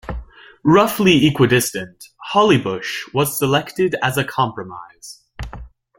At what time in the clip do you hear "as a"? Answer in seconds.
4.01-4.23